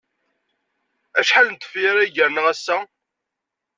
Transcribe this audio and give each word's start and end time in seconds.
Acḥal 1.19 1.47
n 1.49 1.55
tefyar 1.55 1.97
ay 1.97 2.11
yerna 2.15 2.43
ass-a? 2.51 2.77